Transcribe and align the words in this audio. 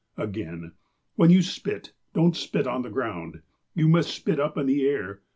Again:" 0.17 0.71
When 1.15 1.29
you 1.29 1.43
spit, 1.43 1.91
don't 2.15 2.35
spit 2.35 2.65
on 2.65 2.81
the 2.81 2.89
ground. 2.89 3.43
You 3.75 3.87
must 3.87 4.09
spit 4.09 4.39
up 4.39 4.57
in 4.57 4.65
the 4.65 4.87
air. 4.87 5.21